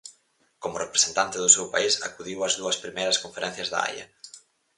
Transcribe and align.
Como 0.61 0.81
representante 0.85 1.37
do 1.39 1.53
seu 1.55 1.65
país 1.73 1.93
acudiu 2.07 2.39
ás 2.47 2.53
dúas 2.59 2.79
primeiras 2.83 3.21
conferencias 3.23 3.69
da 3.73 3.79
Haia. 3.83 4.05